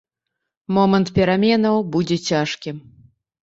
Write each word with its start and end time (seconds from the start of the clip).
Момант 0.77 1.11
пераменаў 1.19 1.77
будзе 1.97 2.21
цяжкім. 2.33 2.85